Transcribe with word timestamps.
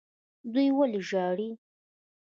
دوی 0.53 0.67
ولې 0.77 1.01
ژاړي. 1.09 1.49